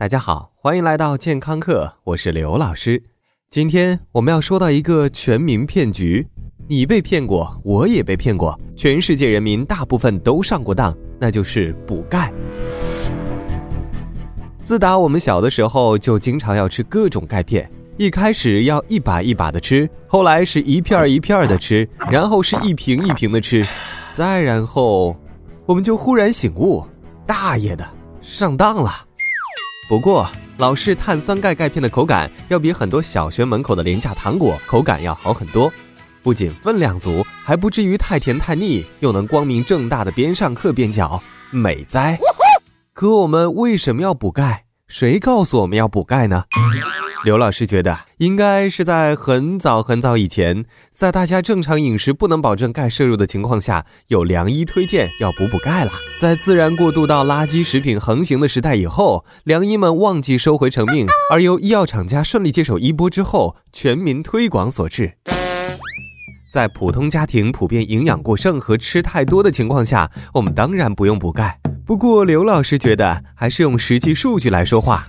[0.00, 3.02] 大家好，欢迎来到健康课，我是刘老师。
[3.50, 6.26] 今天我们要说到一个全民骗局，
[6.66, 12.32] 你被骗过，我也被骗过，全世界人民大部分都上过当，那就是补钙。
[14.64, 23.66] 自打我们小的时候就经常要吃各种钙片，一开始要一把一把的吃，后来是一片一片的吃，然后是一瓶一瓶的吃，
[24.14, 25.14] 再然后，
[25.66, 26.82] 我们就忽然醒悟，
[27.26, 27.86] 大爷的，
[28.22, 29.08] 上当了。
[29.90, 35.68] 不过，老式碳酸钙钙片的口感要比很多小学门口的廉价糖果口感要好很多，
[36.22, 41.20] 不仅分量足，还不至于太甜太腻，又能光明正大的边上课边嚼，
[41.50, 42.16] 美哉！
[42.94, 44.62] 可我们为什么要补钙？
[44.86, 46.44] 谁告诉我们要补钙呢？
[47.22, 55.92] 刘老师觉得，应该是在很早很早以前，在大家正常饮食不能保证钙摄入的情况下，有良医推荐要补补钙了。
[56.18, 65.12] 在自然过渡到垃圾食品横行的时代以后，良医们忘记收回成命，而由医药厂家顺利接手衣钵之后，全民推广所致。
[66.50, 71.60] 在普通家庭普遍营养过剩和吃太多的情况下，我们当然不用补钙。
[71.84, 75.06] 不过，刘老师觉得还是用实际数据来说话。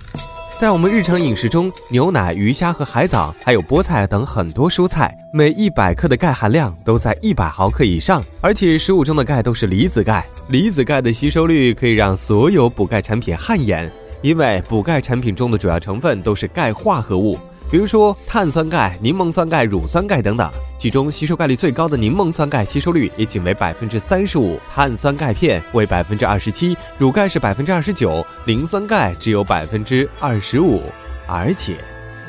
[0.62, 8.24] 在我们日常饮食中，牛奶、鱼虾和海藻，还有菠菜等很多蔬菜，每一百克的钙含量都在一百毫克以上。
[8.42, 17.36] 而且食物中的钙都是离子钙，离子钙的吸收率可以让所有补钙产品汗颜，因为补钙产品中的主要成分都是钙化合物。
[17.72, 30.84] 比如说碳酸钙、柠檬酸钙、乳酸钙等等，其中吸收概率最高的柠檬酸钙吸收率也仅为百分之三十五，碳酸钙片为百分之二十七，乳钙是百分之二十九，磷酸钙只有百分之二十五。
[31.26, 31.78] 而且，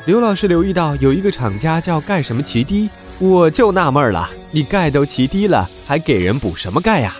[0.05, 7.13] 刘老师留意到有一个厂家叫钙什么奇低，我就纳闷了，你钙都奇低了，还给人补什么钙呀？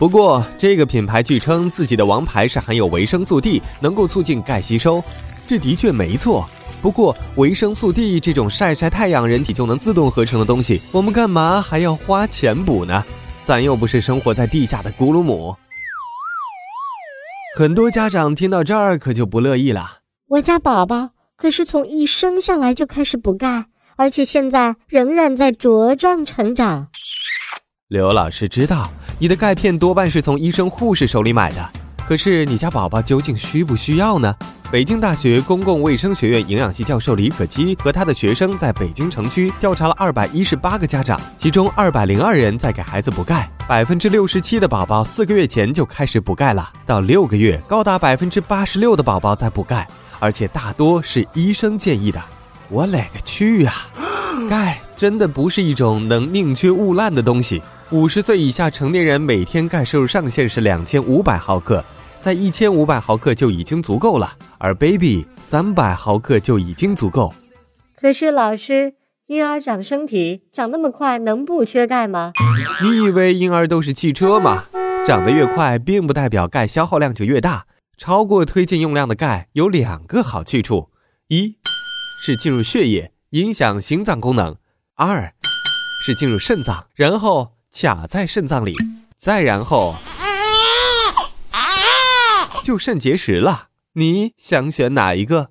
[0.00, 5.00] 不过这个品牌据称自己的王牌是含有维生素 D，能够促进钙吸收，
[5.46, 6.48] 这的确没错。
[6.80, 13.04] 不过，维生素 D 这种晒晒太阳人体就能自动合成的东西，我们干嘛还要花钱补呢？
[13.44, 15.56] 咱又不是生活在地下的咕噜姆。
[17.56, 19.98] 很多家长听到这儿可就不乐意了。
[20.28, 23.64] 我家宝宝可是从一生下来就开始补钙，
[23.96, 26.86] 而且现在仍然在茁壮成长。
[27.88, 28.88] 刘老师知道，
[29.18, 31.70] 你的钙片多半是从医生护士手里买的，
[32.06, 34.36] 可是你家宝宝究竟需不需要呢？
[34.70, 52.22] 北京大学公共卫生学院营养系教授李可基和他的学生在北京城区调查了二百一十八个家长，其中二百零二人在给孩子补钙，百分之六十七的宝宝四个月前就开始补钙了，到六个月，高达百分之八十六的宝宝在补钙，而且大多是医生建议的。
[52.68, 53.88] 我勒个去啊！
[54.50, 57.62] 钙真的不是一种能宁缺毋滥的东西。
[57.88, 61.82] 五十岁以下成年人每天钙摄入上限是两千五百毫克。
[62.20, 67.32] 在一千五百毫克就已经足够了，而 baby 三百毫克就已经足够。
[67.94, 68.94] 可是老师，
[69.26, 72.32] 婴儿长身体长那么快，能不缺钙吗？
[72.82, 74.64] 你以为婴儿都是汽车吗？
[75.06, 77.66] 长得越快，并不代表钙消耗量就越大。
[77.96, 80.90] 超过推荐用量的钙有两个好去处：
[81.28, 81.56] 一
[82.24, 84.54] 是进入血液，影响心脏功能；
[84.94, 85.32] 二
[86.04, 88.74] 是进入肾脏，然后卡在肾脏里，
[89.16, 89.96] 再然后。
[92.68, 95.48] 就肾结石了，你想选哪一个？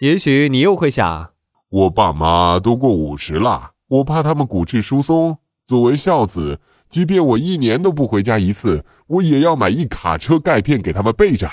[0.00, 1.30] 也许你又会想，
[1.68, 5.38] 我爸妈都过五十了，我怕他们骨质疏松。
[5.66, 11.50] 作为孝子，即便我一年都不回家一次，我也要买一卡车钙片给他们备着。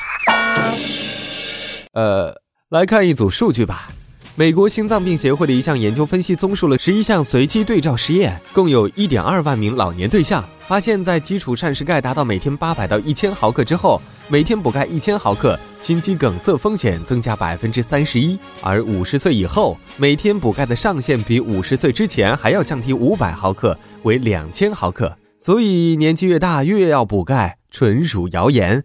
[1.94, 2.40] 呃，
[2.70, 3.90] 来看一组数据吧。
[4.36, 25.16] 美国心脏病协会的一项研究分析综述了十一项随机对照实验，共有一点二万名老年对象，发现，在基础膳食钙达到每天八百到一千毫克之后，每天补钙一千毫克，心肌梗塞风险增加百分之三十一；而五十岁以后，每天补钙的上限比五十岁之前还要降低五百毫克，为两千毫克。
[25.40, 28.82] 所以，年纪越大越要补钙，纯属谣言。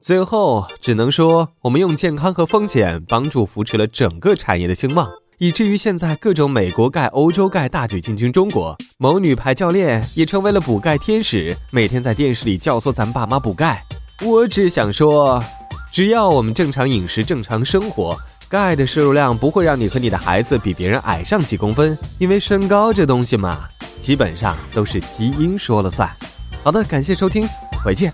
[0.00, 8.76] 最后只能说，我们用健康和风险帮助扶持了整个产业的兴旺，以至于现在各种美国钙、欧洲钙大举进军中国。
[8.96, 13.80] 某女排教练也成为了补钙天使，每天在电视里教唆咱爸妈补钙。
[14.22, 15.40] 我只想说，
[15.92, 18.18] 只要我们正常饮食、正常生活，
[18.48, 21.96] 钙的摄入量不会让你和你的孩子比别人矮上几公分。
[22.18, 23.68] 因为身高这东西嘛，
[24.02, 26.10] 基本上都是基因说了算。
[26.64, 27.48] 好的，感谢收听，
[27.84, 28.12] 回见。